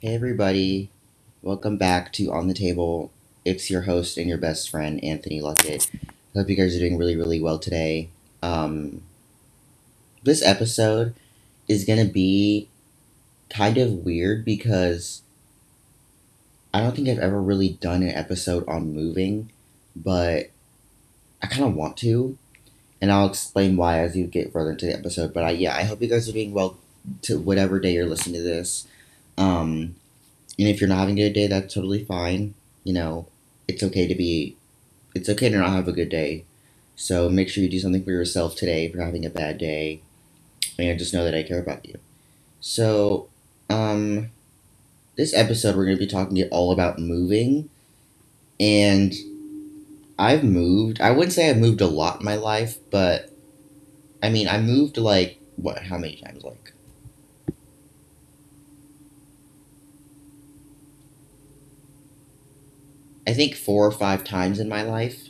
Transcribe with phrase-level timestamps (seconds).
[0.00, 0.90] Hey everybody,
[1.42, 3.10] welcome back to On the Table.
[3.44, 5.90] It's your host and your best friend, Anthony Luckett.
[6.36, 8.08] Hope you guys are doing really, really well today.
[8.40, 9.02] Um,
[10.22, 11.16] this episode
[11.66, 12.68] is gonna be
[13.50, 15.22] kind of weird because
[16.72, 19.50] I don't think I've ever really done an episode on moving,
[19.96, 20.50] but
[21.42, 22.38] I kind of want to,
[23.00, 25.34] and I'll explain why as you get further into the episode.
[25.34, 26.76] But I, yeah, I hope you guys are doing well
[27.22, 28.86] to whatever day you're listening to this.
[29.38, 29.94] Um,
[30.58, 32.54] and if you're not having a good day, that's totally fine.
[32.84, 33.28] You know,
[33.68, 34.56] it's okay to be,
[35.14, 36.44] it's okay to not have a good day.
[36.96, 40.02] So make sure you do something for yourself today if you're having a bad day.
[40.78, 41.94] And just know that I care about you.
[42.60, 43.28] So,
[43.70, 44.30] um,
[45.16, 47.68] this episode we're going to be talking all about moving.
[48.60, 49.14] And
[50.18, 51.00] I've moved.
[51.00, 53.30] I wouldn't say I've moved a lot in my life, but
[54.22, 56.42] I mean, I moved like, what, how many times?
[56.42, 56.72] Like,
[63.28, 65.28] I think four or five times in my life.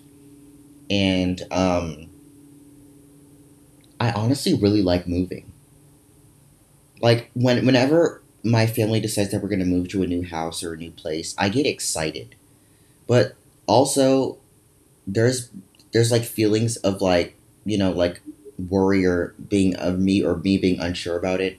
[0.88, 2.08] And um,
[3.98, 5.50] I honestly really like moving.
[7.00, 10.74] Like when whenever my family decides that we're gonna move to a new house or
[10.74, 12.36] a new place, I get excited.
[13.08, 13.34] But
[13.66, 14.38] also
[15.04, 15.50] there's
[15.92, 18.20] there's like feelings of like, you know, like
[18.70, 21.58] worry or being of me or me being unsure about it.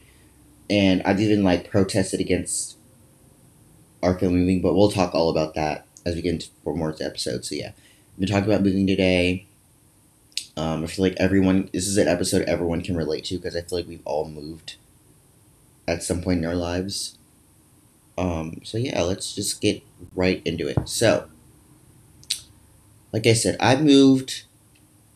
[0.70, 2.78] And I've even like protested against
[4.02, 6.96] our family moving, but we'll talk all about that as we get into for more
[7.00, 7.50] episodes.
[7.50, 9.46] So yeah, I'm gonna talk about moving today.
[10.58, 13.62] Um, I feel like everyone this is an episode everyone can relate to because I
[13.62, 14.76] feel like we've all moved
[15.88, 17.18] at some point in our lives.
[18.18, 19.82] Um, so yeah, let's just get
[20.14, 20.90] right into it.
[20.90, 21.30] So,
[23.14, 24.44] like I said, I've moved,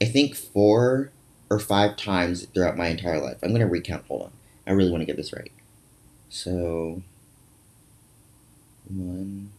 [0.02, 1.12] I think four
[1.50, 3.38] or five times throughout my entire life.
[3.44, 4.06] I'm gonna recount.
[4.08, 4.32] Hold on,
[4.66, 5.52] I really want to get this right.
[6.30, 7.02] So,
[8.90, 9.52] one,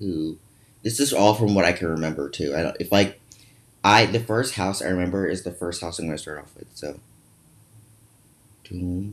[0.00, 0.38] two.
[0.82, 2.54] This is all from what I can remember too.
[2.56, 3.20] I don't if like
[3.84, 6.68] I the first house I remember is the first house I'm gonna start off with.
[6.74, 6.98] So
[8.68, 9.10] hmm.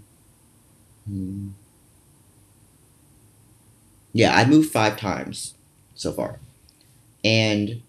[4.14, 5.54] yeah, I moved five times
[5.96, 6.40] so far,
[7.24, 7.82] and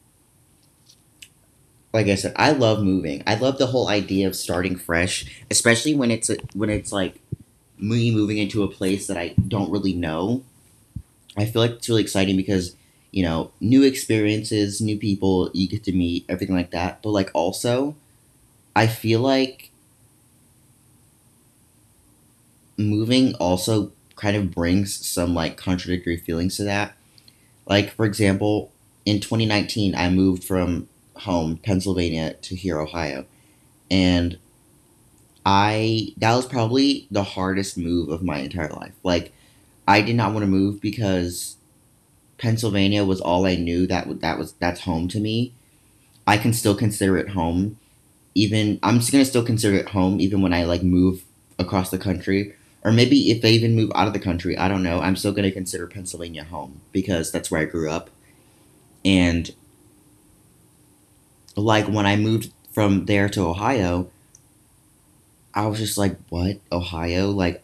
[1.93, 3.23] like I said, I love moving.
[3.27, 7.21] I love the whole idea of starting fresh, especially when it's a, when it's like
[7.79, 10.43] me moving into a place that I don't really know.
[11.37, 12.75] I feel like it's really exciting because
[13.11, 17.03] you know new experiences, new people you get to meet, everything like that.
[17.03, 17.97] But like also,
[18.77, 19.71] I feel like
[22.77, 26.95] moving also kind of brings some like contradictory feelings to that.
[27.67, 28.73] Like for example,
[29.07, 33.27] in 2019, I moved from home, Pennsylvania, to here, Ohio,
[33.91, 34.39] and
[35.47, 38.95] I that was probably the hardest move of my entire life.
[39.03, 39.33] Like
[39.89, 41.58] I did not want to move because
[42.39, 45.53] Pennsylvania was all I knew that that was that's home to me.
[46.27, 47.79] I can still consider it home.
[48.35, 51.25] Even I'm just gonna still consider it home even when I like move
[51.59, 52.55] across the country.
[52.85, 55.01] Or maybe if I even move out of the country, I don't know.
[55.01, 58.11] I'm still gonna consider Pennsylvania home because that's where I grew up.
[59.05, 59.53] And
[61.57, 64.11] like when I moved from there to Ohio,
[65.55, 66.61] I was just like, what?
[66.71, 67.31] Ohio?
[67.31, 67.61] Like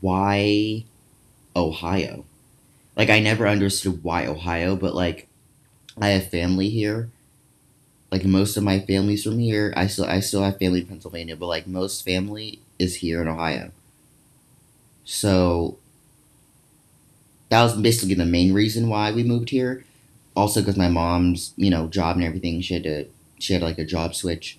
[0.00, 0.84] why
[1.56, 2.24] Ohio?
[2.98, 5.26] Like I never understood why Ohio, but like
[6.00, 7.10] I have family here.
[8.12, 9.72] Like most of my family's from here.
[9.76, 13.28] I still I still have family in Pennsylvania, but like most family is here in
[13.28, 13.70] Ohio.
[15.04, 15.78] So
[17.48, 19.84] that was basically the main reason why we moved here.
[20.36, 23.06] Also because my mom's, you know, job and everything, she had to
[23.38, 24.58] she had like a job switch.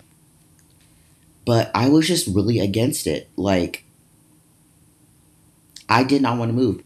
[1.45, 3.29] But I was just really against it.
[3.35, 3.83] Like
[5.89, 6.83] I did not want to move.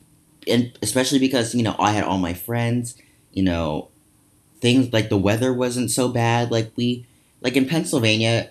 [0.47, 2.95] And especially because, you know, I had all my friends,
[3.31, 3.89] you know,
[4.59, 6.51] things like the weather wasn't so bad.
[6.51, 7.05] Like we
[7.41, 8.49] like in Pennsylvania,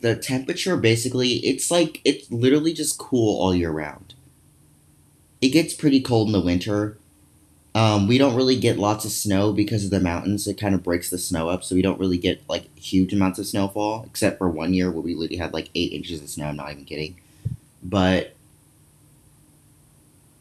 [0.00, 4.14] the temperature basically it's like it's literally just cool all year round.
[5.40, 6.96] It gets pretty cold in the winter.
[7.74, 10.46] Um, we don't really get lots of snow because of the mountains.
[10.46, 13.38] It kind of breaks the snow up, so we don't really get like huge amounts
[13.38, 16.46] of snowfall, except for one year where we literally had like eight inches of snow.
[16.46, 17.16] I'm not even kidding.
[17.82, 18.33] But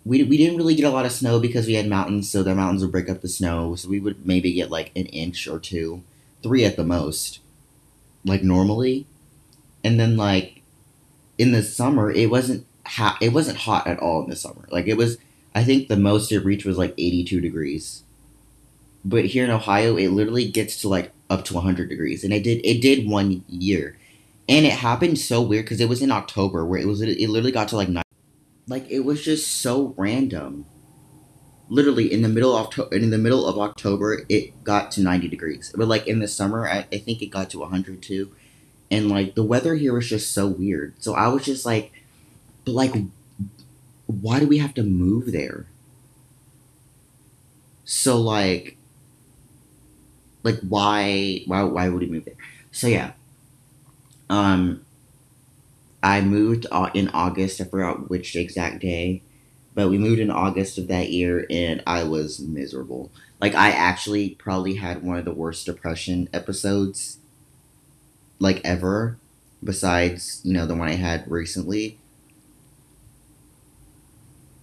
[0.06, 2.56] we, we didn't really get a lot of snow because we had mountains, so the
[2.56, 3.76] mountains would break up the snow.
[3.76, 6.04] So we would maybe get like an inch or two,
[6.42, 7.40] three at the most,
[8.26, 9.06] like normally.
[9.84, 10.62] And then like
[11.38, 13.18] in the summer, it wasn't hot.
[13.22, 14.68] It wasn't hot at all in the summer.
[14.70, 15.18] Like it was,
[15.56, 18.04] I think the most it reached was like eighty two degrees.
[19.06, 22.44] But here in Ohio, it literally gets to like up to hundred degrees, and it
[22.44, 23.98] did it did one year,
[24.48, 27.52] and it happened so weird because it was in October where it was it literally
[27.52, 27.90] got to like
[28.68, 30.66] like it was just so random.
[31.70, 35.28] Literally in the middle of October, in the middle of October, it got to ninety
[35.28, 35.74] degrees.
[35.76, 38.36] But like in the summer, I, I think it got to hundred two,
[38.92, 40.94] and like the weather here was just so weird.
[41.02, 41.92] So I was just like,
[42.66, 42.94] but like,
[44.06, 45.66] why do we have to move there?
[47.86, 48.78] So like,
[50.44, 52.36] like why why why would we move there?
[52.72, 53.14] So yeah,
[54.30, 54.83] um,
[56.04, 57.62] I moved in August.
[57.62, 59.24] I forgot which exact day,
[59.74, 63.12] but we moved in August of that year, and I was miserable.
[63.42, 67.20] Like I actually probably had one of the worst depression episodes,
[68.40, 69.18] like ever,
[69.64, 71.98] besides you know the one I had recently.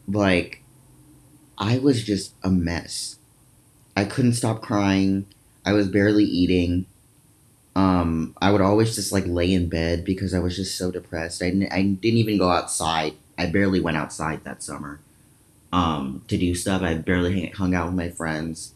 [0.09, 0.63] Like,
[1.59, 3.19] I was just a mess.
[3.97, 5.27] I couldn't stop crying.
[5.67, 6.87] I was barely eating.
[7.77, 11.43] Um, I would always just like lay in bed because I was just so depressed.
[11.43, 13.15] I didn't, I didn't even go outside.
[13.39, 15.01] I barely went outside that summer
[15.73, 16.83] um, to do stuff.
[16.83, 18.75] I barely hung out with my friends.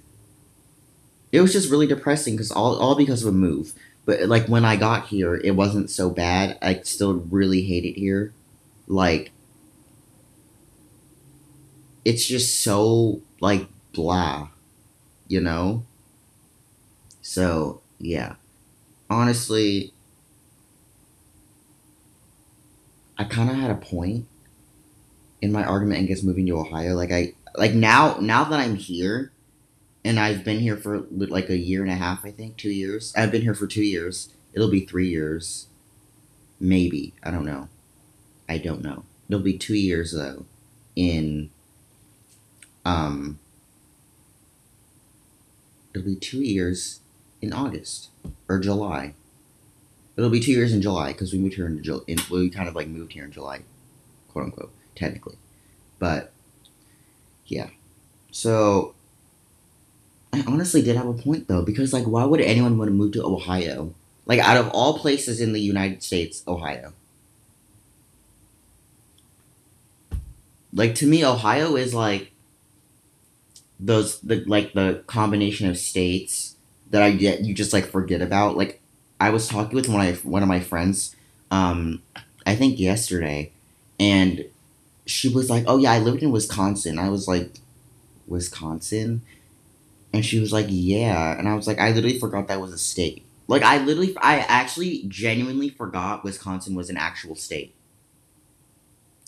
[1.32, 3.72] It was just really depressing because all, all because of a move.
[4.04, 6.58] But like when I got here, it wasn't so bad.
[6.62, 8.32] I still really hate it here.
[8.86, 9.32] Like,
[12.04, 14.48] it's just so like blah,
[15.26, 15.84] you know?
[17.22, 18.34] So, yeah.
[19.10, 19.92] Honestly,
[23.16, 24.26] I kind of had a point
[25.40, 26.94] in my argument against moving to Ohio.
[26.94, 29.30] Like I like now now that I'm here
[30.04, 33.12] and I've been here for like a year and a half, I think, 2 years.
[33.16, 34.30] I've been here for 2 years.
[34.52, 35.68] It'll be 3 years.
[36.60, 37.14] Maybe.
[37.22, 37.68] I don't know.
[38.48, 39.04] I don't know.
[39.28, 40.46] It'll be 2 years though
[40.96, 41.50] in
[42.84, 43.38] um
[45.92, 47.00] it'll be 2 years
[47.44, 48.08] in August
[48.48, 49.14] or July.
[50.16, 52.02] It'll be two years in July because we moved here in July.
[52.30, 53.60] We kind of like moved here in July,
[54.28, 55.36] quote unquote, technically.
[55.98, 56.32] But
[57.46, 57.68] yeah,
[58.30, 58.94] so
[60.32, 63.12] I honestly did have a point though because like, why would anyone want to move
[63.12, 63.94] to Ohio?
[64.26, 66.94] Like, out of all places in the United States, Ohio.
[70.72, 72.32] Like to me, Ohio is like
[73.78, 76.53] those the like the combination of states
[76.90, 78.56] that I get you just like forget about.
[78.56, 78.80] Like
[79.20, 81.14] I was talking with one of my, one of my friends,
[81.50, 82.02] um,
[82.46, 83.52] I think yesterday,
[83.98, 84.44] and
[85.06, 87.54] she was like, "Oh yeah, I lived in Wisconsin." I was like,
[88.26, 89.22] "Wisconsin,"
[90.12, 92.78] and she was like, "Yeah," and I was like, "I literally forgot that was a
[92.78, 97.74] state." Like I literally, I actually genuinely forgot Wisconsin was an actual state.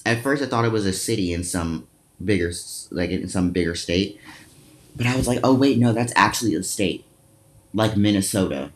[0.05, 1.89] At first, I thought it was a city in some
[2.23, 2.53] bigger,
[2.91, 4.21] like in some bigger state,
[4.95, 7.06] but I was like, "Oh wait, no, that's actually a state."
[7.77, 8.73] Like Minnesota.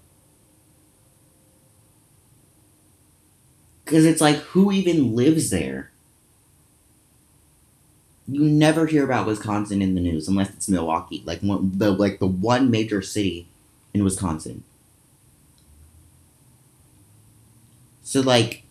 [3.82, 5.90] Because it's like, who even lives there?
[8.28, 12.20] You never hear about Wisconsin in the news unless it's Milwaukee, like one, the like
[12.20, 13.48] the one major city
[13.94, 14.62] in Wisconsin.
[18.02, 18.64] So like,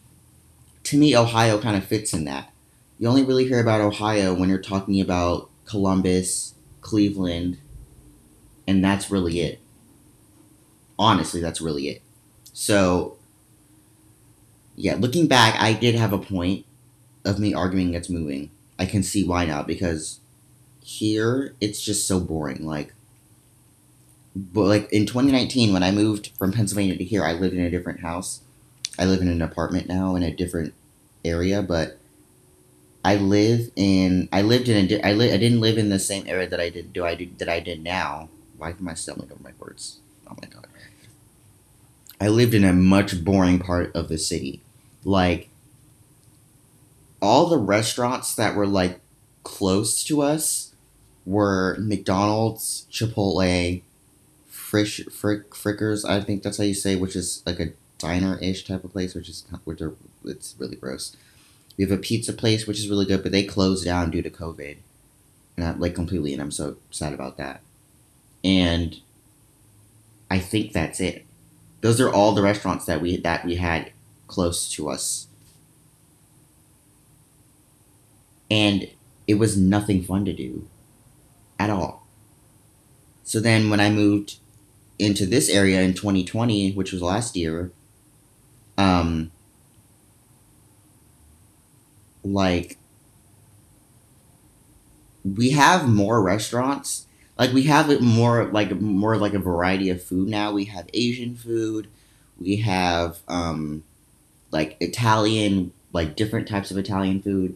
[0.84, 2.54] to me, Ohio kind of fits in that.
[3.00, 7.58] You only really hear about Ohio when you're talking about Columbus, Cleveland,
[8.68, 9.60] and that's really it
[11.00, 12.04] honestly, that's really it.
[12.54, 13.18] So,
[14.76, 16.66] yeah, looking back, I did have a point
[17.26, 18.52] of me arguing against moving.
[18.80, 20.20] I can see why now because
[20.84, 22.66] here it's just so boring.
[22.66, 22.94] Like,
[24.36, 27.70] but like in 2019 when I moved from Pennsylvania to here, I lived in a
[27.70, 28.42] different house.
[29.00, 30.74] I live in an apartment now in a different
[31.26, 32.00] area, but
[33.04, 36.26] I live in I lived in a I li- I didn't live in the same
[36.28, 38.30] area that I did do I do that I did now.
[38.58, 40.00] Why am I stumbling over my words?
[40.30, 40.68] Oh my god.
[42.20, 44.62] I lived in a much boring part of the city.
[45.04, 45.50] Like
[47.22, 49.00] all the restaurants that were like
[49.44, 50.74] close to us
[51.26, 53.82] were McDonald's, Chipotle,
[54.48, 58.84] Frisch Frick Frickers, I think that's how you say, which is like a diner-ish type
[58.84, 59.94] of place, which is which are
[60.26, 61.16] it's really gross.
[61.78, 64.30] We have a pizza place which is really good, but they closed down due to
[64.30, 64.78] COVID.
[65.58, 67.62] And I'm like completely and I'm so sad about that.
[68.44, 69.00] And
[70.30, 71.26] I think that's it.
[71.82, 73.92] Those are all the restaurants that we that we had
[74.28, 75.28] close to us.
[78.50, 78.90] And
[79.28, 80.68] it was nothing fun to do
[81.60, 82.08] at all.
[83.24, 84.38] So then when I moved
[85.00, 87.72] into this area in 2020, which was last year,
[88.78, 89.32] um
[92.24, 92.78] like
[95.24, 97.06] we have more restaurants
[97.40, 100.52] like we have more like more like a variety of food now.
[100.52, 101.88] We have Asian food,
[102.38, 103.84] we have um,
[104.52, 107.56] like Italian, like different types of Italian food.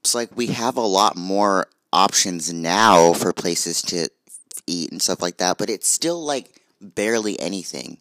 [0.00, 4.08] it's like we have a lot more options now for places to
[4.68, 7.98] eat and stuff like that, but it's still like barely anything.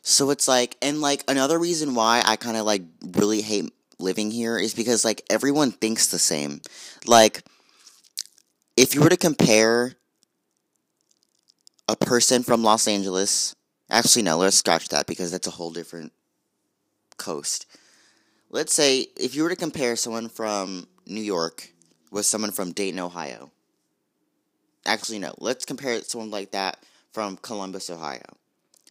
[0.00, 4.30] So it's like, and like another reason why I kind of like really hate living
[4.30, 6.62] here is because like everyone thinks the same.
[7.04, 7.42] Like,
[8.78, 9.94] if you were to compare
[11.88, 13.56] a person from Los Angeles,
[13.90, 16.12] actually, no, let's scratch that because that's a whole different
[17.16, 17.66] coast.
[18.50, 21.72] Let's say if you were to compare someone from New York
[22.12, 23.50] with someone from Dayton, Ohio.
[24.86, 26.78] Actually, no, let's compare someone like that
[27.12, 28.22] from Columbus, Ohio.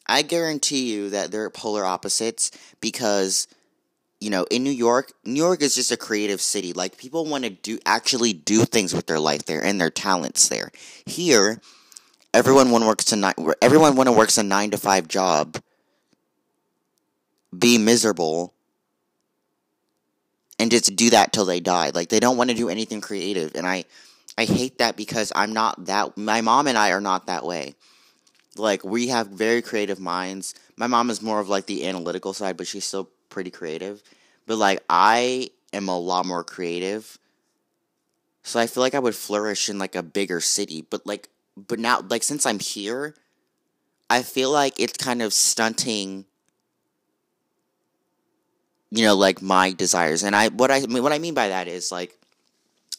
[0.06, 2.52] I guarantee you that they're polar opposites
[2.82, 3.48] because
[4.20, 6.74] you know, in New York, New York is just a creative city.
[6.74, 10.48] Like people want to do actually do things with their life there and their talents
[10.50, 10.72] there.
[11.06, 11.62] Here,
[12.34, 15.58] everyone want to work to everyone to works a 9 to 5 job.
[17.58, 18.54] Be miserable
[20.60, 21.92] and just do that till they die.
[21.94, 23.86] Like they don't want to do anything creative and I
[24.38, 27.76] I hate that because I'm not that my mom and I are not that way.
[28.56, 30.56] Like we have very creative minds.
[30.76, 34.02] My mom is more of like the analytical side, but she's still pretty creative.
[34.48, 37.20] But like I am a lot more creative.
[38.42, 41.78] So I feel like I would flourish in like a bigger city, but like but
[41.78, 43.14] now like since I'm here,
[44.10, 46.26] I feel like it's kind of stunting
[48.90, 50.24] you know like my desires.
[50.24, 52.18] And I what I mean what I mean by that is like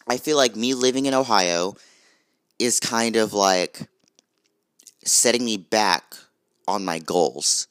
[0.06, 1.74] I feel like me living in Ohio
[2.60, 3.88] is kind of like
[5.04, 6.14] setting me back
[6.68, 7.66] on my goals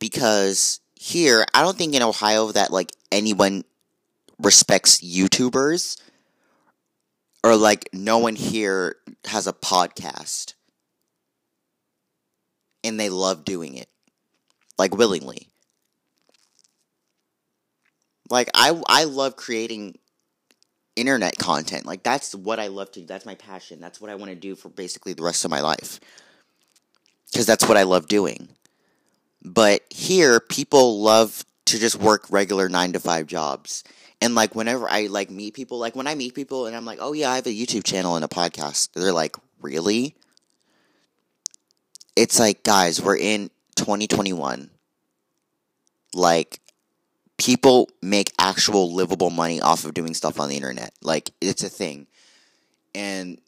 [0.00, 3.64] because here, I don't think in Ohio that like anyone
[4.38, 6.00] respects YouTubers
[7.44, 8.96] or like no one here
[9.26, 10.54] has a podcast
[12.82, 13.88] and they love doing it
[14.78, 15.48] like willingly.
[18.30, 19.98] Like I I love creating
[20.96, 21.84] internet content.
[21.84, 23.06] Like that's what I love to do.
[23.06, 23.78] that's my passion.
[23.78, 26.00] That's what I want to do for basically the rest of my life.
[27.34, 28.48] Cuz that's what I love doing.
[29.44, 33.84] But here, people love to just work regular nine to five jobs.
[34.20, 36.98] And like whenever I like meet people, like when I meet people and I'm like,
[37.00, 40.14] oh yeah, I have a YouTube channel and a podcast, they're like, really?
[42.16, 44.70] It's like, guys, we're in 2021.
[46.14, 46.60] Like,
[47.38, 50.94] people make actual livable money off of doing stuff on the internet.
[51.02, 52.06] Like, it's a thing.
[52.94, 53.40] And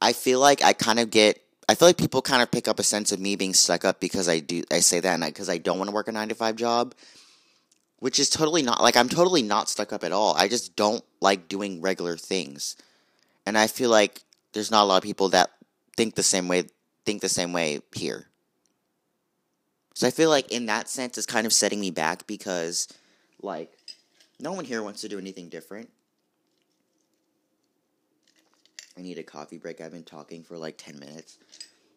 [0.00, 2.78] I feel like I kind of get I feel like people kind of pick up
[2.78, 5.48] a sense of me being stuck up because I do I say that and because
[5.48, 6.94] I, I don't want to work a 9 to 5 job,
[7.98, 10.34] which is totally not like I'm totally not stuck up at all.
[10.36, 12.76] I just don't like doing regular things.
[13.46, 15.50] And I feel like there's not a lot of people that
[15.96, 16.64] think the same way
[17.04, 18.26] think the same way here.
[19.94, 22.88] So I feel like in that sense it's kind of setting me back because
[23.40, 23.72] like
[24.40, 25.88] no one here wants to do anything different.
[28.96, 29.80] I need a coffee break.
[29.80, 31.38] I've been talking for like 10 minutes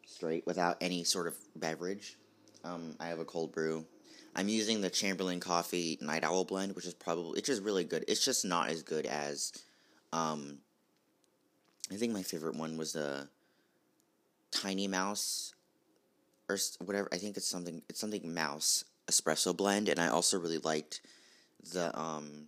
[0.06, 2.18] straight without any sort of beverage.
[2.64, 3.86] Um, I have a cold brew.
[4.36, 8.06] I'm using the Chamberlain Coffee Night Owl blend, which is probably it's just really good.
[8.08, 9.52] It's just not as good as
[10.14, 10.60] um,
[11.92, 13.28] I think my favorite one was the
[14.52, 15.54] Tiny Mouse
[16.50, 17.10] or whatever.
[17.12, 21.02] I think it's something it's something mouse espresso blend and I also really liked
[21.74, 22.48] the um,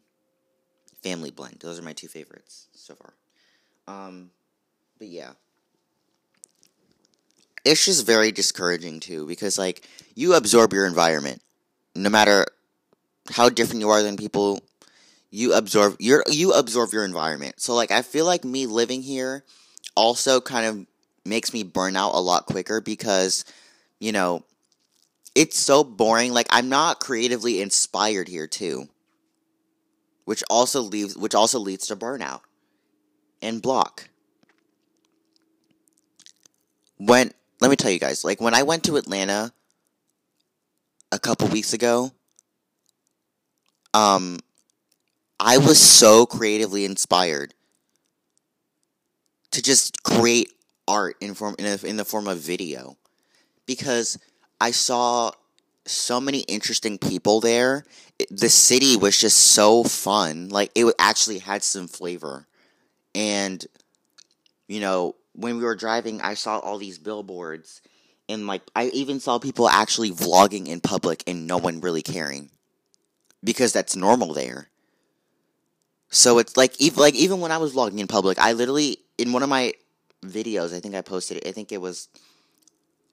[1.02, 1.58] family blend.
[1.60, 3.14] Those are my two favorites so far.
[3.88, 4.32] Um,
[5.00, 5.32] but yeah.
[7.66, 11.42] It's just very discouraging too because like you absorb your environment.
[11.96, 12.46] No matter
[13.32, 14.62] how different you are than people,
[15.32, 17.60] you absorb your you absorb your environment.
[17.60, 19.44] So like I feel like me living here
[19.96, 20.88] also kind of
[21.26, 23.46] makes me burn out a lot quicker because
[24.00, 24.44] you know
[25.36, 28.88] it's so boring like i'm not creatively inspired here too
[30.26, 32.42] which also leaves which also leads to burnout
[33.42, 34.09] and block
[37.00, 39.52] when let me tell you guys, like when I went to Atlanta
[41.12, 42.12] a couple weeks ago,
[43.94, 44.38] um
[45.40, 47.54] I was so creatively inspired
[49.52, 50.52] to just create
[50.88, 52.98] art in form in, a, in the form of video
[53.66, 54.18] because
[54.60, 55.32] I saw
[55.86, 57.86] so many interesting people there.
[58.30, 60.50] The city was just so fun.
[60.50, 62.48] Like it actually had some flavor.
[63.16, 63.66] And
[64.68, 67.82] you know, when we were driving, I saw all these billboards,
[68.28, 72.50] and like I even saw people actually vlogging in public and no one really caring,
[73.44, 74.70] because that's normal there.
[76.10, 79.32] So it's like even like even when I was vlogging in public, I literally in
[79.32, 79.74] one of my
[80.26, 81.48] videos, I think I posted it.
[81.48, 82.10] I think it was,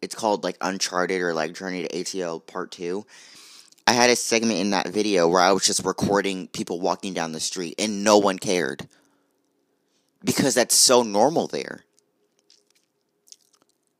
[0.02, 3.06] it's called like Uncharted or like Journey to ATL Part Two.
[3.86, 7.30] I had a segment in that video where I was just recording people walking down
[7.30, 8.88] the street and no one cared.
[10.24, 11.84] Because that's so normal there.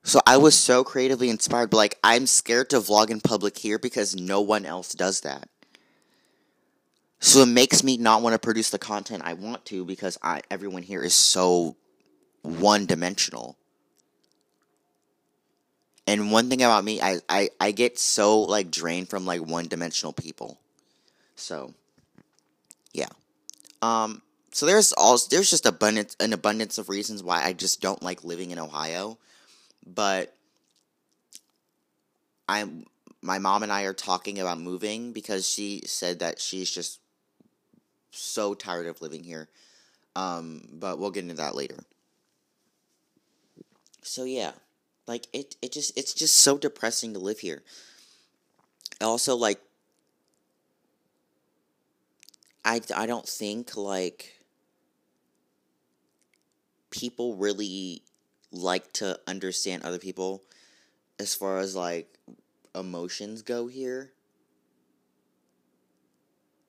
[0.06, 3.76] So I was so creatively inspired, but like I'm scared to vlog in public here
[3.76, 5.48] because no one else does that.
[7.18, 10.42] So it makes me not want to produce the content I want to because I
[10.48, 11.74] everyone here is so
[12.42, 13.56] one dimensional.
[16.06, 19.66] And one thing about me, I, I, I get so like drained from like one
[19.66, 20.56] dimensional people.
[21.34, 21.74] So
[22.92, 23.08] yeah.
[23.82, 24.22] Um
[24.52, 28.22] so there's all there's just abundance an abundance of reasons why I just don't like
[28.22, 29.18] living in Ohio
[29.86, 30.34] but
[32.48, 32.86] I'm
[33.22, 37.00] my mom and I are talking about moving because she said that she's just
[38.10, 39.48] so tired of living here.
[40.14, 41.78] Um, but we'll get into that later.
[44.02, 44.52] So yeah,
[45.06, 47.62] like it it just it's just so depressing to live here.
[49.00, 49.60] Also like
[52.64, 54.40] I I don't think like
[56.90, 58.02] people really
[58.52, 60.42] like to understand other people
[61.18, 62.08] as far as like
[62.74, 64.12] emotions go here.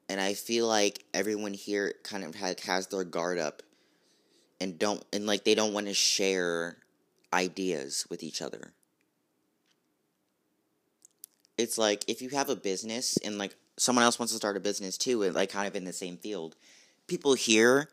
[0.10, 3.62] And I feel like everyone here kind of has, has their guard up
[4.60, 6.78] and don't and like they don't want to share
[7.34, 8.74] ideas with each other.
[11.58, 14.62] It's like if you have a business and like someone else wants to start a
[14.62, 16.56] business too and like kind of in the same field,
[17.08, 17.90] people here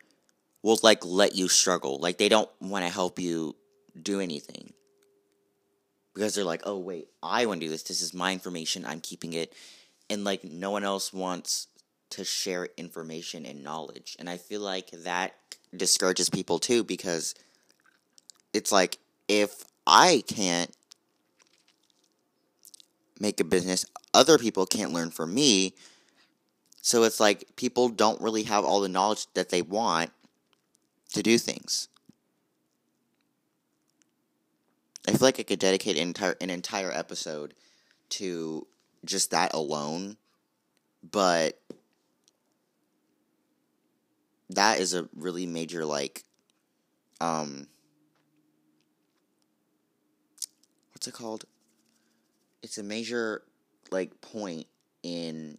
[0.62, 1.98] will like let you struggle.
[1.98, 3.56] Like they don't want to help you
[4.00, 4.72] do anything
[6.14, 7.82] because they're like, oh, wait, I want to do this.
[7.82, 8.84] This is my information.
[8.84, 9.52] I'm keeping it.
[10.08, 11.66] And like, no one else wants
[12.10, 14.16] to share information and knowledge.
[14.18, 15.34] And I feel like that
[15.76, 17.34] discourages people too because
[18.52, 20.70] it's like, if I can't
[23.18, 25.74] make a business, other people can't learn from me.
[26.82, 30.10] So it's like people don't really have all the knowledge that they want
[31.12, 31.88] to do things.
[35.08, 37.54] I feel like I could dedicate an entire an entire episode
[38.10, 38.66] to
[39.06, 40.18] just that alone,
[41.10, 41.58] but
[44.50, 46.24] that is a really major like
[47.22, 47.66] um
[50.92, 51.46] what's it called?
[52.62, 53.44] It's a major
[53.90, 54.66] like point
[55.02, 55.56] in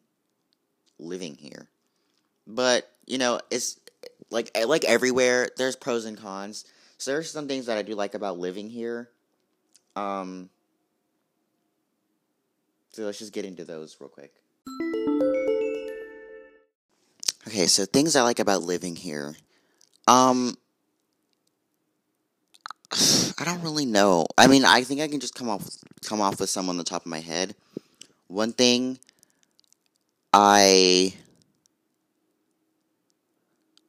[0.99, 1.69] living here.
[2.45, 3.79] But, you know, it's
[4.29, 6.65] like like everywhere there's pros and cons.
[6.99, 9.09] So there's some things that I do like about living here
[9.95, 10.49] um,
[12.91, 14.33] so let's just get into those real quick.
[17.47, 19.35] Okay, so things I like about living here.
[20.07, 20.57] Um,
[22.91, 24.25] I don't really know.
[24.37, 25.67] I mean, I think I can just come off
[26.05, 27.55] come off with some on the top of my head.
[28.27, 28.99] One thing
[30.33, 31.13] I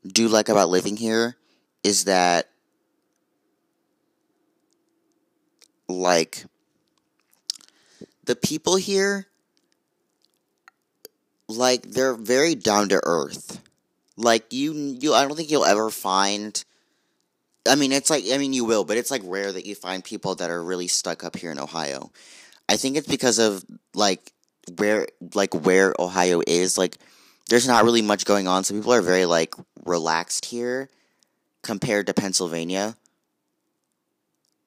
[0.07, 1.37] do like about living here
[1.83, 2.49] is that
[5.89, 6.45] like
[8.25, 9.27] the people here
[11.49, 13.61] like they're very down to earth.
[14.17, 16.63] Like you you I don't think you'll ever find
[17.69, 20.03] I mean it's like I mean you will, but it's like rare that you find
[20.03, 22.11] people that are really stuck up here in Ohio.
[22.69, 24.33] I think it's because of like
[24.77, 26.99] where like where Ohio is, like
[27.49, 30.89] there's not really much going on, so people are very like relaxed here
[31.63, 32.97] compared to Pennsylvania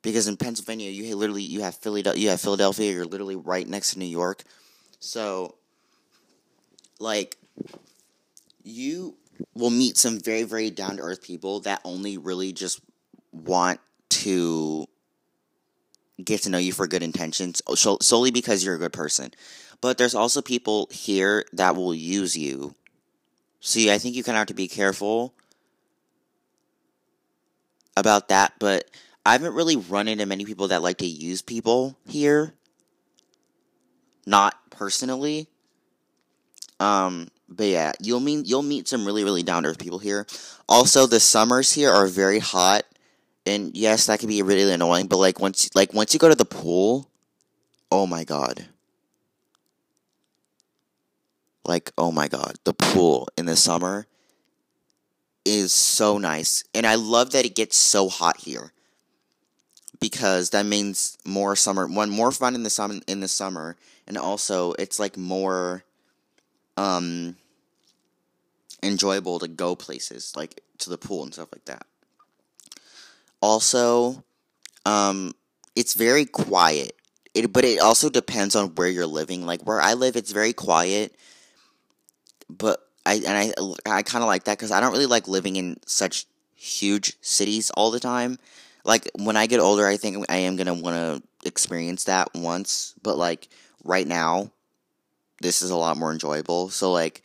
[0.02, 3.92] because in Pennsylvania you literally you have Philadelphia, you have Philadelphia, you're literally right next
[3.92, 4.44] to New York.
[5.00, 5.56] So
[7.00, 7.38] like
[8.64, 9.16] you
[9.54, 12.82] will meet some very very down to earth people that only really just
[13.32, 14.88] want to
[16.24, 19.32] get to know you for good intentions oh, solely because you're a good person.
[19.82, 22.76] But there's also people here that will use you.
[23.62, 25.34] See, I think you kind of have to be careful
[27.96, 28.90] about that, but
[29.30, 32.56] I haven't really run into many people that like to use people here.
[34.26, 35.48] Not personally.
[36.80, 40.26] Um, but yeah, you'll mean you'll meet some really really down to earth people here.
[40.68, 42.86] Also, the summers here are very hot,
[43.46, 45.06] and yes, that can be really annoying.
[45.06, 47.12] But like once like once you go to the pool,
[47.92, 48.66] oh my god.
[51.66, 54.08] Like oh my god, the pool in the summer
[55.46, 58.74] is so nice, and I love that it gets so hot here
[60.00, 63.76] because that means more summer one more fun in the summer in the summer
[64.08, 65.84] and also it's like more
[66.78, 67.36] um
[68.82, 71.86] enjoyable to go places like to the pool and stuff like that
[73.42, 74.24] also
[74.86, 75.34] um
[75.76, 76.94] it's very quiet
[77.34, 79.46] it but it also depends on where you're living.
[79.46, 81.16] Like where I live, it's very quiet,
[82.50, 83.54] but I and I
[83.86, 87.70] I kind of like that because I don't really like living in such huge cities
[87.72, 88.38] all the time.
[88.86, 92.96] Like when I get older, I think I am gonna want to experience that once.
[93.02, 93.48] But like
[93.84, 94.52] right now,
[95.42, 96.70] this is a lot more enjoyable.
[96.70, 97.24] So like,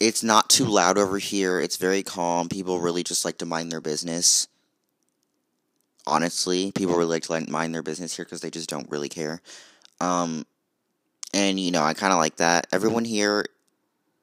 [0.00, 1.60] it's not too loud over here.
[1.60, 2.48] It's very calm.
[2.48, 4.48] People really just like to mind their business.
[6.06, 9.08] Honestly, people really like to like mind their business here because they just don't really
[9.08, 9.40] care.
[10.00, 10.46] Um,
[11.34, 12.68] and you know, I kind of like that.
[12.72, 13.46] Everyone here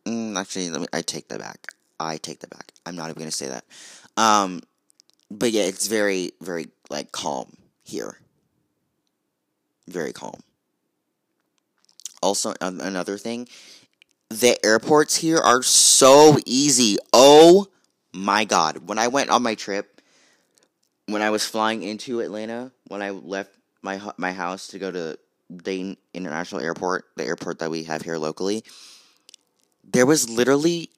[0.05, 0.88] Mm, actually, let me.
[0.91, 1.67] I take that back.
[1.99, 2.71] I take that back.
[2.86, 3.65] I'm not even gonna say that.
[4.17, 4.62] Um,
[5.39, 8.17] but yeah, it's very, very like calm here.
[9.87, 10.39] Very calm.
[12.21, 13.47] Also, um, another thing,
[14.29, 16.97] the airports here are so easy.
[17.11, 17.67] Oh
[18.13, 18.87] my god!
[18.87, 20.01] When I went on my trip,
[21.07, 25.17] when I was flying into Atlanta, when I left my my house to go to
[25.53, 28.63] Dayton International Airport, the airport that we have here locally
[29.83, 30.89] there was literally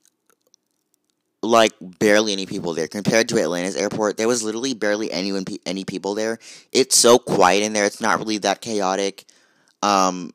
[1.46, 4.18] like barely any people there compared to Atlanta's airport.
[4.18, 6.40] There was literally barely anyone any people there.
[6.72, 7.86] It's so quiet in there.
[7.86, 9.26] It's not really that chaotic.
[9.82, 10.34] Um,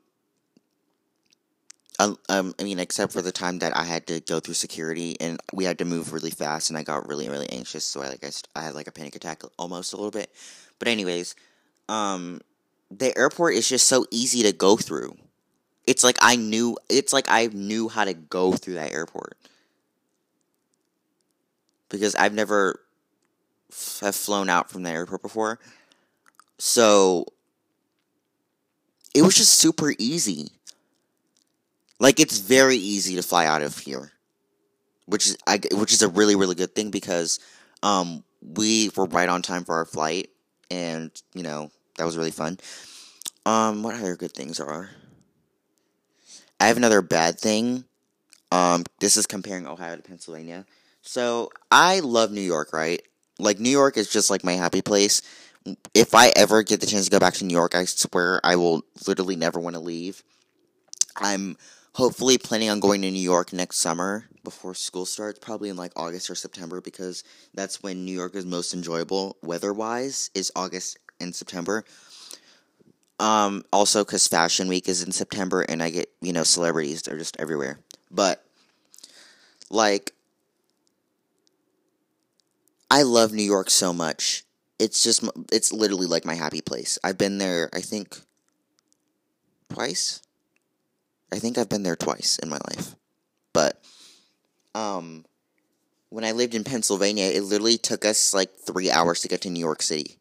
[1.99, 5.39] um, I mean, except for the time that I had to go through security and
[5.53, 7.85] we had to move really fast, and I got really, really anxious.
[7.85, 10.33] So I like I, I had like a panic attack almost a little bit.
[10.79, 11.35] But anyways,
[11.89, 12.41] um,
[12.91, 15.17] the airport is just so easy to go through.
[15.87, 19.37] It's like I knew it's like I knew how to go through that airport.
[21.91, 22.81] Because I've never
[23.71, 25.59] f- have flown out from the airport before.
[26.59, 27.27] So
[29.15, 30.49] it was just super easy.
[31.99, 34.13] Like it's very easy to fly out of here.
[35.07, 37.41] Which is I which is a really really good thing because
[37.83, 40.31] um we were right on time for our flight
[40.71, 42.59] and you know that was really fun.
[43.45, 44.91] Um what other good things are?
[46.61, 47.85] I have another bad thing.
[48.53, 50.67] Um, this is comparing Ohio to Pennsylvania.
[51.03, 53.03] So I love New York, right?
[53.39, 55.23] Like New York is just like my happy place.
[55.95, 58.57] If I ever get the chance to go back to New York, I swear I
[58.57, 60.23] will literally never want to leave.
[61.17, 61.57] I'm
[61.93, 65.93] hopefully planning on going to New York next summer before school starts, probably in like
[65.97, 70.99] August or September, because that's when New York is most enjoyable weather wise, is August
[71.21, 71.85] and September.
[73.19, 77.19] Um, also, because Fashion Week is in September, and I get you know celebrities they're
[77.19, 77.79] just everywhere.
[78.11, 78.43] But
[79.69, 80.15] like,
[82.91, 84.45] I love New York so much.
[84.79, 85.23] It's just
[85.53, 86.99] it's literally like my happy place.
[87.05, 87.71] I've been there.
[87.73, 88.19] I think
[89.69, 90.23] twice.
[91.33, 92.97] I think I've been there twice in my life.
[93.53, 93.83] But
[94.75, 95.25] um
[96.09, 99.51] when I lived in Pennsylvania, it literally took us like 3 hours to get to
[99.51, 100.19] New York City.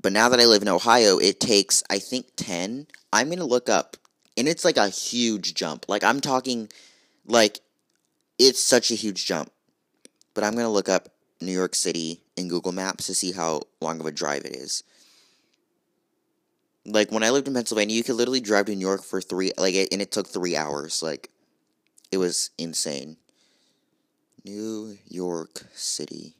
[0.00, 2.86] But now that I live in Ohio, it takes, I think, 10.
[3.12, 3.96] I'm going to look up.
[4.36, 5.86] And it's like a huge jump.
[5.88, 6.68] Like, I'm talking,
[7.26, 7.60] like,
[8.38, 9.50] it's such a huge jump.
[10.32, 11.08] But I'm going to look up
[11.40, 14.82] New York City in Google Maps to see how long of a drive it is.
[16.86, 19.52] Like, when I lived in Pennsylvania, you could literally drive to New York for three,
[19.58, 21.02] like, and it took three hours.
[21.02, 21.30] Like,
[22.10, 23.16] it was insane.
[24.44, 26.36] New York City.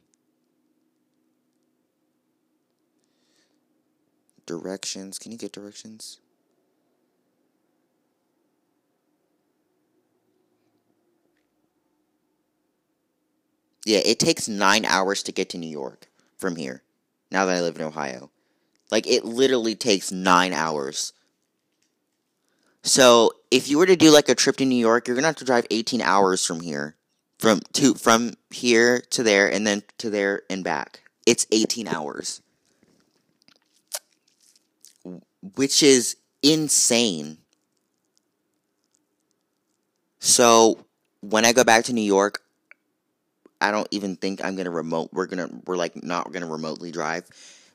[4.45, 5.19] Directions.
[5.19, 6.19] Can you get directions?
[13.85, 16.83] Yeah, it takes nine hours to get to New York from here.
[17.31, 18.29] Now that I live in Ohio.
[18.91, 21.13] Like, it literally takes nine hours.
[22.83, 25.35] So, if you were to do like a trip to New York, you're gonna have
[25.37, 26.95] to drive 18 hours from here.
[27.39, 31.01] From to from here to there and then to there and back.
[31.25, 32.41] It's 18 hours
[35.55, 37.37] which is insane.
[40.19, 40.85] So
[41.21, 42.43] when I go back to New York,
[43.61, 45.09] I don't even think I'm gonna remote.
[45.13, 47.25] We're gonna we're like not gonna remotely drive.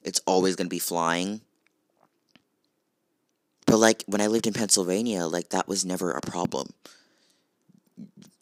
[0.04, 1.40] It's always gonna be flying.
[3.66, 6.72] But like when I lived in Pennsylvania, like that was never a problem.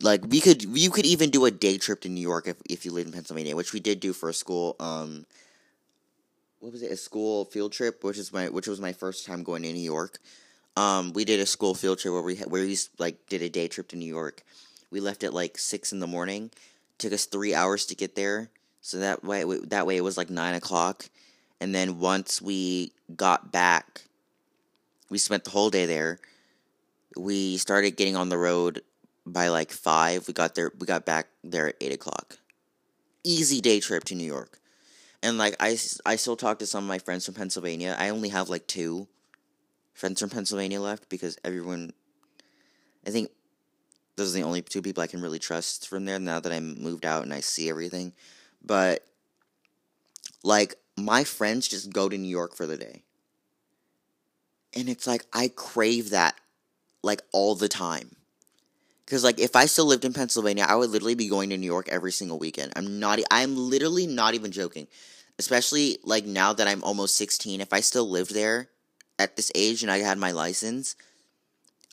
[0.00, 2.85] Like we could you could even do a day trip to New York if if
[2.85, 5.26] you lived in Pennsylvania, which we did do for a school um
[6.61, 9.42] what was it a school field trip which is my which was my first time
[9.42, 10.18] going to New York.
[10.76, 13.68] Um, we did a school field trip where we where we like did a day
[13.68, 14.42] trip to New York.
[14.90, 16.50] We left at like six in the morning.
[16.98, 18.50] Took us three hours to get there.
[18.80, 21.09] So that way that way it was like nine o'clock,
[21.61, 24.02] and then once we got back,
[25.11, 26.18] we spent the whole day there.
[27.16, 28.83] We started getting on the road
[29.24, 30.28] by like five.
[30.28, 30.70] We got there.
[30.78, 32.38] We got back there at eight o'clock.
[33.24, 34.61] Easy day trip to New York
[35.24, 37.96] and like I, I still talk to some of my friends from Pennsylvania.
[37.98, 39.09] I only have like two.
[39.94, 41.94] friends from Pennsylvania left because everyone,
[43.07, 43.30] I think
[44.16, 46.61] those are the only two people I can really trust from there now that I
[46.61, 48.12] moved out and I see everything.
[48.64, 49.05] But,
[50.42, 53.03] like, my friends just go to New York for the day.
[54.77, 56.35] And it's like, I crave that,
[57.03, 58.16] like, all the time.
[59.05, 61.66] Because, like, if I still lived in Pennsylvania, I would literally be going to New
[61.66, 62.72] York every single weekend.
[62.77, 64.87] I'm not, I'm literally not even joking.
[65.38, 68.68] Especially, like, now that I'm almost 16, if I still lived there
[69.18, 70.96] at this age and I had my license,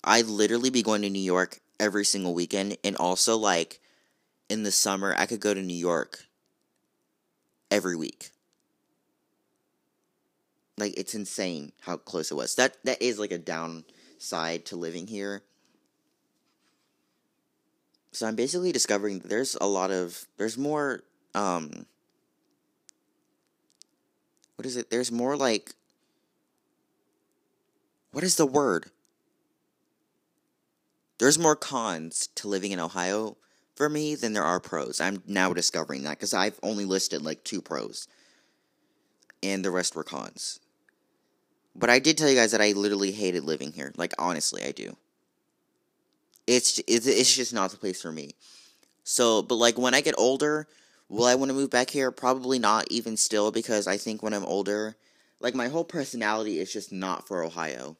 [0.04, 2.78] I'd literally be going to New York every single weekend.
[2.86, 3.82] And also, like,
[4.50, 6.26] in the summer, I could go to New York
[7.72, 8.32] every week.
[10.78, 12.56] Like, it's insane how close it was.
[12.56, 15.44] That That is, like, a downside to living here
[18.12, 21.02] so I'm basically discovering there's a lot of there's more
[21.34, 21.86] um
[24.56, 24.90] what is it?
[24.92, 25.74] There's more like
[28.12, 28.92] what is the word?
[31.22, 33.38] There's more cons to living in Ohio
[33.76, 35.00] for me than there are pros.
[35.00, 38.08] I'm now discovering that because I've only listed like two pros,
[39.42, 40.60] and the rest were cons.
[41.76, 43.94] But I did tell you guys that I literally hated living here.
[43.96, 44.98] Like honestly, I do
[46.48, 48.32] it's it's just not the place for me.
[49.04, 50.68] So, but like when I get older,
[51.08, 52.12] will I want to move back here?
[52.12, 54.96] Probably not even still because I think when I'm older,
[55.40, 57.98] like my whole personality is just not for Ohio.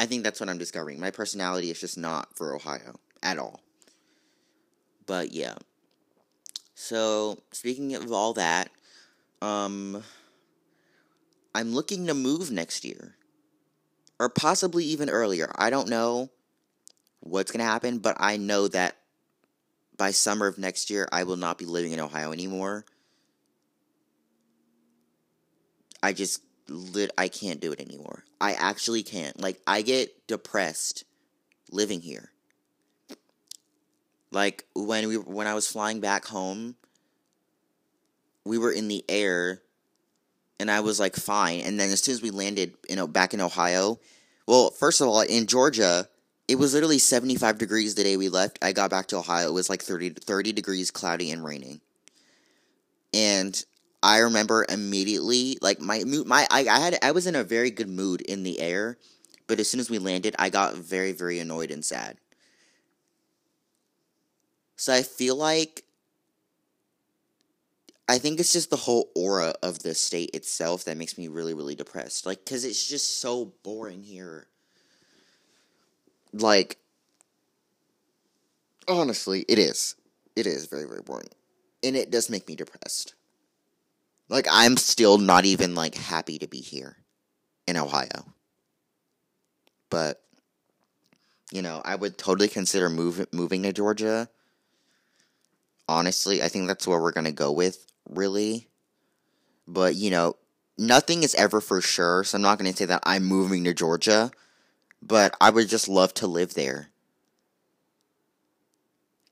[0.00, 0.98] I think that's what I'm discovering.
[0.98, 3.60] My personality is just not for Ohio at all.
[5.04, 5.56] But yeah.
[6.74, 8.70] So, speaking of all that,
[9.42, 10.02] um
[11.54, 13.16] I'm looking to move next year
[14.18, 15.52] or possibly even earlier.
[15.56, 16.30] I don't know
[17.20, 18.96] what's going to happen, but I know that
[19.98, 22.86] by summer of next year, I will not be living in Ohio anymore.
[26.02, 28.24] I just lit I can't do it anymore.
[28.40, 29.38] I actually can't.
[29.40, 31.04] Like I get depressed
[31.70, 32.30] living here.
[34.30, 36.76] Like when we when I was flying back home,
[38.44, 39.60] we were in the air
[40.58, 41.60] and I was like fine.
[41.60, 43.98] And then as soon as we landed, you know, back in Ohio,
[44.46, 46.08] well, first of all, in Georgia,
[46.48, 48.58] it was literally 75 degrees the day we left.
[48.60, 51.80] I got back to Ohio, it was like 30, 30 degrees, cloudy and raining.
[53.14, 53.64] And
[54.02, 57.88] I remember immediately, like my my I, I had I was in a very good
[57.88, 58.98] mood in the air,
[59.46, 62.18] but as soon as we landed, I got very very annoyed and sad.
[64.76, 65.84] So I feel like
[68.08, 71.54] I think it's just the whole aura of the state itself that makes me really,
[71.54, 72.26] really depressed.
[72.26, 74.48] Like, because it's just so boring here.
[76.32, 76.78] Like,
[78.88, 79.94] honestly, it is.
[80.36, 81.28] It is very, very boring.
[81.82, 83.14] And it does make me depressed.
[84.30, 86.96] Like, I'm still not even, like, happy to be here
[87.66, 88.32] in Ohio.
[89.90, 90.22] But,
[91.52, 94.30] you know, I would totally consider move, moving to Georgia
[95.90, 98.68] honestly, I think that's where we're going to go with really.
[99.66, 100.36] But, you know,
[100.78, 103.74] nothing is ever for sure, so I'm not going to say that I'm moving to
[103.74, 104.30] Georgia,
[105.02, 106.89] but I would just love to live there.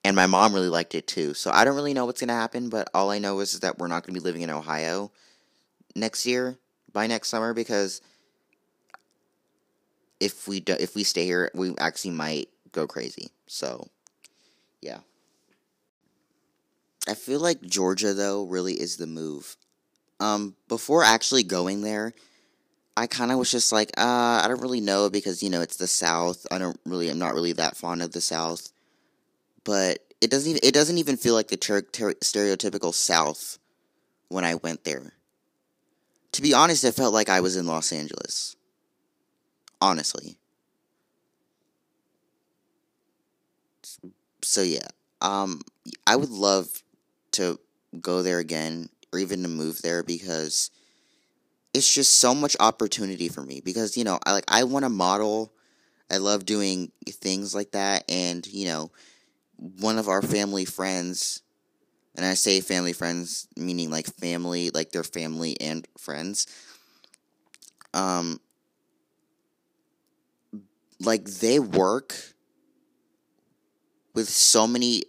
[0.04, 1.34] And my mom really liked it too.
[1.34, 3.78] So I don't really know what's going to happen, but all I know is that
[3.78, 5.10] we're not going to be living in Ohio
[5.94, 6.56] next year
[6.92, 8.00] by next summer because
[10.20, 13.30] if we do, if we stay here, we actually might go crazy.
[13.46, 13.88] So,
[14.80, 14.98] yeah.
[17.08, 19.56] I feel like Georgia though really is the move.
[20.20, 22.12] Um, before actually going there,
[22.96, 25.76] I kind of was just like, uh, I don't really know because you know it's
[25.76, 26.44] the South.
[26.50, 28.72] I don't really, I'm not really that fond of the South,
[29.68, 33.58] but it doesn't even it doesn't even feel like the ter- ter- stereotypical South
[34.30, 35.12] when I went there.
[36.32, 38.56] To be honest, it felt like I was in Los Angeles.
[39.78, 40.38] Honestly.
[44.42, 44.88] So yeah,
[45.20, 45.60] um,
[46.06, 46.82] I would love
[47.32, 47.60] to
[48.00, 50.70] go there again or even to move there because
[51.74, 54.88] it's just so much opportunity for me because you know I like I want to
[54.88, 55.52] model
[56.10, 58.90] I love doing things like that and you know
[59.58, 61.42] one of our family friends
[62.16, 66.46] and I say family friends meaning like family like their family and friends
[67.94, 68.40] um
[71.00, 72.14] like they work
[74.14, 75.04] with so many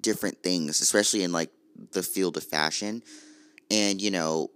[0.00, 1.50] different things, especially in like
[1.92, 3.02] the field of fashion.
[3.70, 4.50] And you know,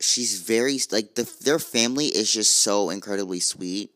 [0.00, 3.90] she's very like the their family is just so incredibly sweet.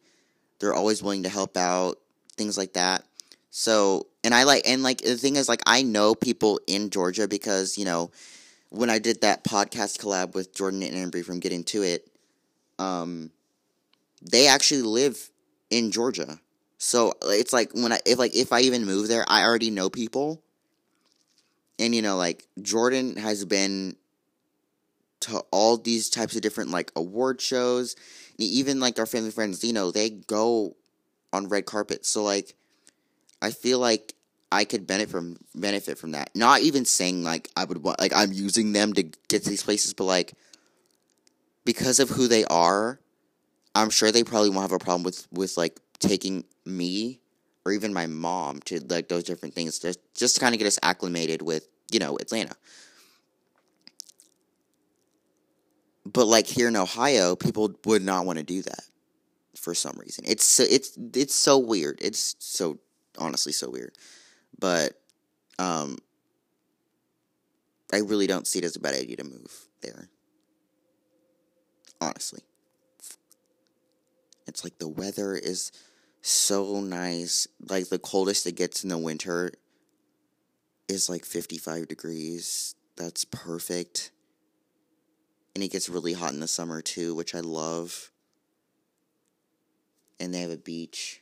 [0.61, 1.97] They're always willing to help out,
[2.37, 3.05] things like that.
[3.55, 7.29] So, and I like and like the thing is like I know people in Georgia
[7.29, 8.11] because, you know,
[8.71, 12.09] when I did that podcast collab with Jordan and Embry from Getting to It,
[12.79, 13.31] um,
[14.23, 15.31] they actually live
[15.71, 16.41] in Georgia.
[16.79, 19.91] So it's like when I if like if I even move there, I already know
[19.91, 20.43] people.
[21.79, 23.97] And you know, like Jordan has been
[25.21, 27.97] to all these types of different like award shows.
[28.39, 30.77] Even like our family friends, you know, they go
[31.33, 32.05] on red carpet.
[32.05, 32.55] So like
[33.43, 34.15] I feel like
[34.53, 36.31] I could benefit from benefit from that.
[36.35, 39.65] Not even saying like I would want like I'm using them to get to these
[39.65, 40.35] places, but like
[41.65, 43.01] because of who they are,
[43.75, 47.21] I'm sure they probably won't have a problem with with like taking me
[47.65, 50.67] or even my mom to like those different things just just to kind of get
[50.67, 52.55] us acclimated with you know Atlanta.
[56.05, 58.85] But like here in Ohio, people would not want to do that
[59.57, 60.25] for some reason.
[60.27, 61.99] It's so, it's it's so weird.
[62.03, 62.79] It's so
[63.19, 63.97] honestly so weird.
[64.59, 65.01] But
[65.59, 65.99] um
[67.93, 70.09] I really don't see it as a bad idea to move there.
[72.01, 72.41] Honestly.
[74.47, 75.73] It's like the weather is
[76.23, 77.47] so nice.
[77.69, 79.53] Like the coldest it gets in the winter
[80.89, 82.75] is like 55 degrees.
[82.97, 84.11] That's perfect.
[85.55, 88.11] And it gets really hot in the summer too, which I love.
[90.19, 91.22] And they have a beach.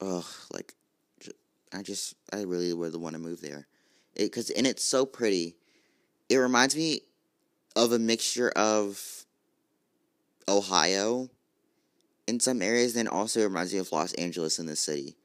[0.00, 0.74] Ugh, like
[1.72, 3.66] I just I really would want to move there.
[4.14, 5.56] It cuz and it's so pretty.
[6.28, 7.02] It reminds me
[7.74, 9.26] of a mixture of
[10.48, 11.30] Ohio
[12.26, 15.16] in some areas, then also reminds me of Los Angeles in the city.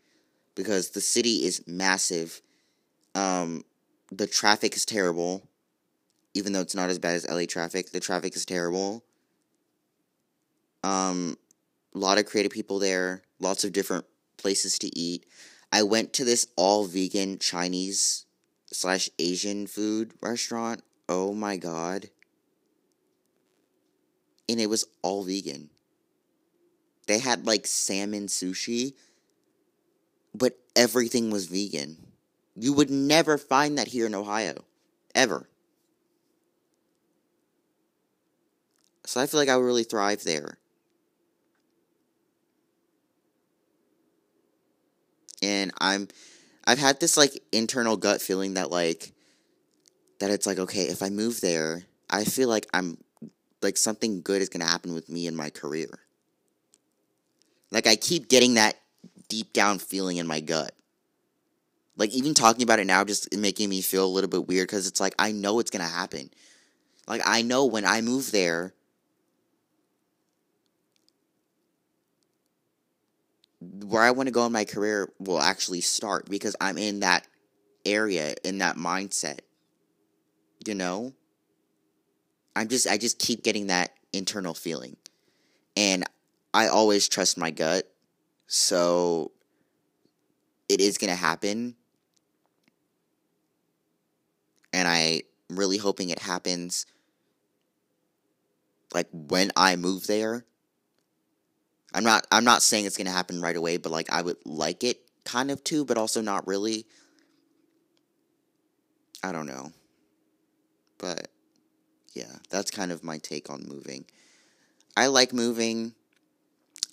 [0.55, 2.41] Because the city is massive.
[3.15, 3.63] Um,
[4.11, 5.47] the traffic is terrible.
[6.33, 9.03] Even though it's not as bad as LA traffic, the traffic is terrible.
[10.83, 11.37] Um,
[11.93, 14.05] a lot of creative people there, lots of different
[14.41, 15.25] places to eat.
[15.71, 18.25] I went to this all vegan Chinese
[18.71, 20.83] slash Asian food restaurant.
[21.07, 22.09] Oh my god
[24.51, 25.69] and it was all vegan.
[27.07, 28.93] They had like salmon sushi,
[30.35, 31.97] but everything was vegan.
[32.57, 34.65] You would never find that here in Ohio,
[35.15, 35.49] ever.
[39.05, 40.57] So I feel like I would really thrive there.
[45.41, 46.07] And I'm
[46.65, 49.13] I've had this like internal gut feeling that like
[50.19, 52.97] that it's like okay, if I move there, I feel like I'm
[53.61, 55.99] like something good is going to happen with me in my career.
[57.71, 58.75] Like I keep getting that
[59.29, 60.73] deep down feeling in my gut.
[61.95, 64.87] Like even talking about it now just making me feel a little bit weird cuz
[64.87, 66.31] it's like I know it's going to happen.
[67.07, 68.73] Like I know when I move there
[73.61, 77.27] where I want to go in my career will actually start because I'm in that
[77.85, 79.39] area in that mindset.
[80.65, 81.13] You know?
[82.55, 84.97] I'm just I just keep getting that internal feeling.
[85.77, 86.03] And
[86.53, 87.89] I always trust my gut.
[88.47, 89.31] So
[90.67, 91.75] it is going to happen.
[94.73, 96.85] And I really hoping it happens
[98.93, 100.45] like when I move there.
[101.93, 104.83] I'm not I'm not saying it's to happen right away, but like I would like
[104.83, 106.85] it kind of to, but also not really.
[109.23, 109.71] I don't know.
[110.97, 111.27] But
[112.13, 114.05] yeah, that's kind of my take on moving.
[114.95, 115.93] I like moving,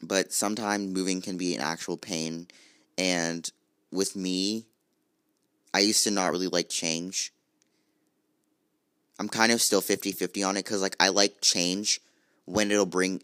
[0.03, 2.49] but sometimes moving can be an actual pain.
[2.97, 3.51] And
[3.91, 4.67] with me,
[5.73, 7.33] I used to not really like change.
[9.19, 12.01] I'm kind of still 50-50 on it cuz like I like change
[12.45, 13.23] when it'll bring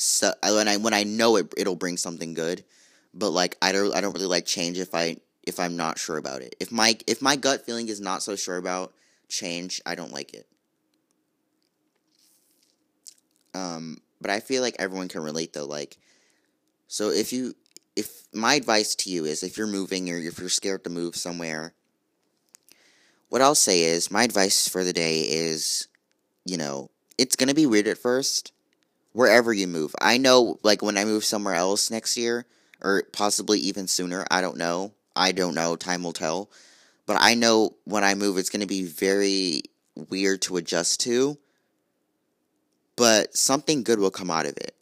[0.00, 2.64] so when I when I know it it'll bring something good.
[3.12, 6.16] But like I don't I don't really like change if I if I'm not sure
[6.16, 6.54] about it.
[6.60, 8.92] If my if my gut feeling is not so sure about
[9.28, 10.46] change, I don't like it.
[13.54, 15.66] Um, but I feel like everyone can relate though.
[15.66, 15.96] Like,
[16.88, 17.54] so if you,
[17.96, 21.16] if my advice to you is if you're moving or if you're scared to move
[21.16, 21.74] somewhere,
[23.28, 25.88] what I'll say is my advice for the day is,
[26.44, 28.52] you know, it's gonna be weird at first,
[29.12, 29.94] wherever you move.
[30.00, 32.46] I know, like when I move somewhere else next year,
[32.82, 34.26] or possibly even sooner.
[34.30, 34.92] I don't know.
[35.14, 35.76] I don't know.
[35.76, 36.50] Time will tell.
[37.06, 39.62] But I know when I move, it's gonna be very
[40.08, 41.38] weird to adjust to
[43.00, 44.74] but something good will come out of it.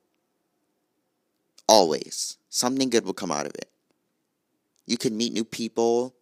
[1.68, 2.37] Always.
[2.49, 3.70] Something good will come out of it.
[4.87, 6.16] You can meet new people.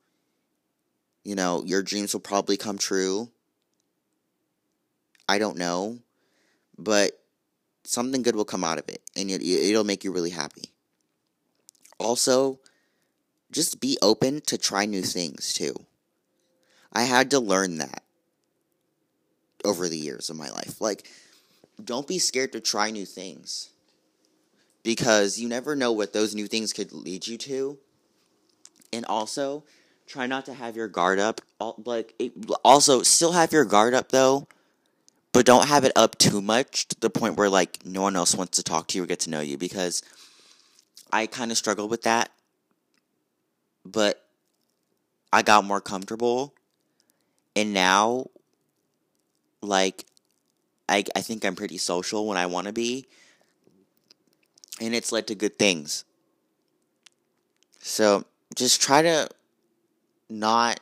[1.25, 3.31] You know, your dreams will probably come true.
[5.27, 6.01] I don't know.
[6.77, 7.19] But
[7.87, 9.03] something good will come out of it.
[9.17, 10.71] And it, it'll make you really happy.
[11.99, 12.61] Also,
[13.51, 15.75] just be open to try new things too.
[16.93, 18.03] I had to learn that
[19.65, 20.81] over the years of my life.
[20.81, 21.09] Like,
[21.83, 23.71] don't be scared to try new things
[24.83, 27.79] because you never know what those new things could lead you to.
[28.93, 29.65] And also,
[30.07, 31.41] try not to have your guard up.
[31.85, 32.15] Like,
[32.65, 34.47] also, still have your guard up though,
[35.37, 38.35] but don't have it up too much to the point where like no one else
[38.35, 40.03] wants to talk to you or get to know you because
[41.13, 42.31] I kind of struggled with that.
[43.85, 44.25] But
[45.31, 46.55] I got more comfortable
[47.55, 48.29] and now
[49.61, 50.07] like
[50.89, 53.05] I I think I'm pretty social when I want to be
[54.81, 56.07] and it's led to good things.
[57.81, 58.25] So,
[58.55, 59.29] just try to
[60.31, 60.81] not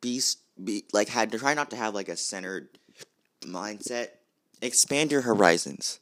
[0.00, 0.22] be
[0.62, 2.68] be like had to try not to have like a centered
[3.42, 4.08] mindset.
[4.62, 6.00] Expand your horizons.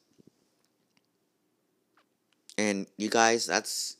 [2.57, 3.97] And you guys, that's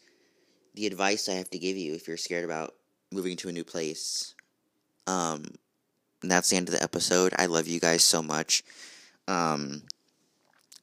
[0.75, 2.75] the advice I have to give you if you're scared about
[3.13, 4.35] moving to a new place.
[5.07, 5.45] Um
[6.21, 7.33] and that's the end of the episode.
[7.39, 8.65] I love you guys so much.
[9.29, 9.83] Um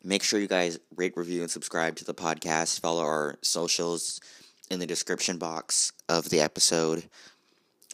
[0.03, 2.79] make sure you guys rate, review, and subscribe to the podcast.
[2.79, 4.21] Follow our socials
[4.69, 7.09] in the description box of the episode.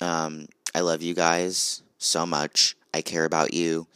[0.02, 2.76] Um, I love you guys so much.
[2.94, 3.88] I care about you.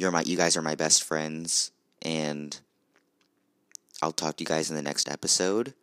[0.00, 2.58] You're my you guys are my best friends and
[4.00, 5.74] I'll talk to you guys in the next episode.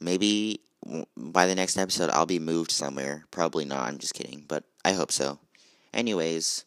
[0.00, 0.62] Maybe
[1.16, 3.24] by the next episode I'll be moved somewhere.
[3.30, 3.86] Probably not.
[3.86, 5.38] I'm just kidding, but I hope so.
[5.94, 6.64] Anyways,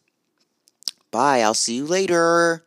[1.10, 1.42] bye.
[1.42, 2.64] I'll see you later.